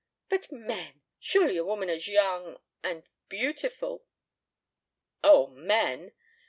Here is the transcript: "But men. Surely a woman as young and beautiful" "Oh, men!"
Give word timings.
"But 0.29 0.51
men. 0.51 1.03
Surely 1.19 1.57
a 1.57 1.63
woman 1.63 1.87
as 1.87 2.07
young 2.07 2.57
and 2.83 3.03
beautiful" 3.29 4.03
"Oh, 5.23 5.45
men!" 5.45 6.13